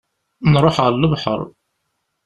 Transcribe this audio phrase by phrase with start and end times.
[0.51, 1.41] Nruḥ ɣer lebḥer.